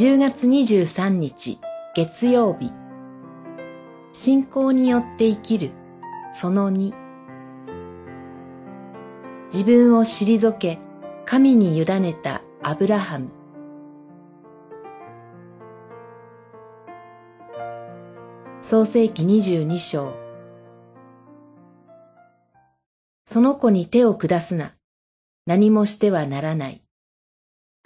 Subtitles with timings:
[0.00, 1.58] 10月23日
[1.94, 2.72] 月曜日
[4.14, 5.72] 信仰によって生きる
[6.32, 6.94] その2
[9.52, 10.78] 自分を退け
[11.26, 13.28] 神に委ねたアブラハム
[18.62, 20.14] 創世紀22章
[23.26, 24.72] その子に手を下すな。
[25.44, 26.82] 何もしてはならない。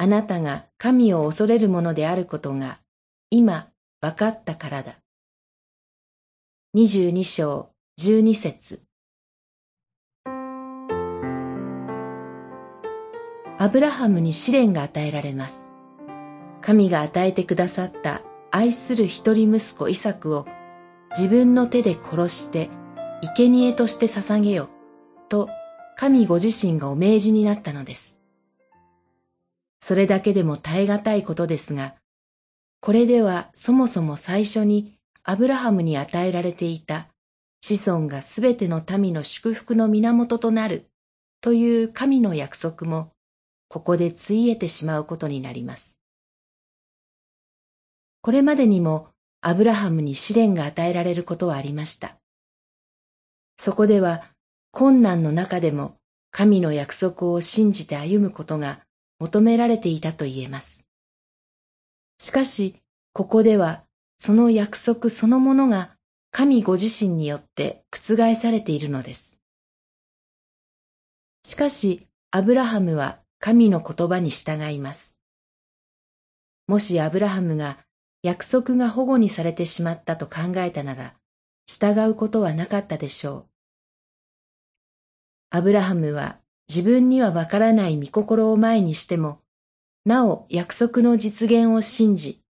[0.04, 2.78] あなたが神を恐れるものであることが
[3.30, 3.70] 今
[4.02, 4.96] 分かったからだ。
[6.74, 8.82] 二十二章十二節
[13.58, 15.70] アブラハムに試練が与えられます。
[16.60, 20.46] 神が与えてくださった愛する一人息子イサクを
[21.16, 22.68] 自分の手で殺して
[23.22, 24.68] 生贄として捧げよ
[25.30, 25.48] と
[25.96, 28.13] 神ご自身がお命じになったのです。
[29.86, 31.94] それだけでも耐え難いことですが、
[32.80, 37.08] これではそもそも最初にアブラハムに与えられていた
[37.60, 40.86] 子孫がすべての民の祝福の源となる
[41.42, 43.10] という神の約束も
[43.68, 45.98] ここでついえてしまうことになります。
[48.22, 49.08] これまでにも
[49.42, 52.16] アブラハムに試練が与えられることはありました。
[53.58, 54.22] そこでは
[54.70, 55.96] 困難の中でも
[56.30, 58.83] 神の約束を信じて歩むことが
[59.24, 60.84] 求められていたと言えます。
[62.18, 62.76] しかし、
[63.14, 63.84] ここでは、
[64.18, 65.96] その約束そのものが
[66.30, 69.38] 神ご自身によって覆されているのです。
[71.42, 75.14] しかし、アブラハムは神の言葉に従います。
[76.66, 77.78] もしアブラハムが
[78.22, 81.14] 約束が保護にされてしまったと考えたなら、
[81.66, 83.46] 従うことはなかったでしょう。
[85.48, 89.40] アブラハムは自分にはわからない御心を前にしても、
[90.04, 92.42] なお約束の実現を信じ、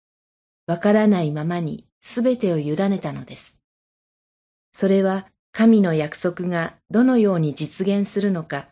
[0.66, 3.58] わからないままにすべてを委ねたのです。
[4.72, 8.68] それは神の約束がどのように実現するのか、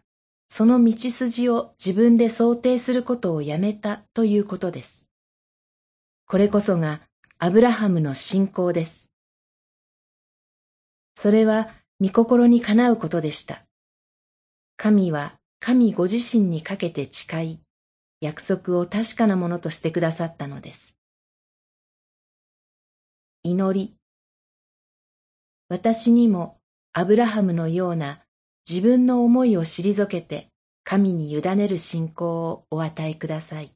[0.49, 5.07] その道筋を自分で想定することをやめたということです。
[6.27, 7.01] これこそが
[7.39, 9.11] アブラハムの信仰です。
[11.17, 11.69] それは
[12.01, 13.65] 御心にかなうことでした。
[14.83, 17.61] 神は神ご自身にかけて誓い、
[18.21, 20.97] 約束を確かなものとしてくださったのです。
[23.45, 23.95] 祈り。
[25.69, 26.59] 私にも
[26.93, 28.23] アブラハムのような
[28.69, 30.49] 自分の思いを退けて
[30.83, 33.71] 神に委ねる信仰をお与えください。